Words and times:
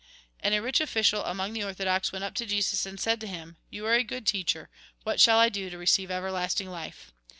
"And 0.43 0.55
a 0.55 0.63
rich 0.63 0.79
oflicial 0.79 1.21
among 1.29 1.53
the 1.53 1.63
orthodox 1.63 2.11
went 2.11 2.23
up 2.25 2.33
to 2.33 2.47
Jesus, 2.47 2.87
and 2.87 2.99
said 2.99 3.21
to 3.21 3.27
him:" 3.27 3.57
You 3.69 3.85
are 3.85 3.93
a 3.93 4.03
good 4.03 4.25
teacher, 4.25 4.67
what 5.03 5.21
shall 5.21 5.37
I 5.37 5.47
do 5.49 5.69
to 5.69 5.77
receive 5.77 6.09
everlasting 6.09 6.71
life 6.71 7.13